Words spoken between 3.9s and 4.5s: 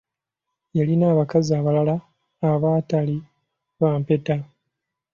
mpeta!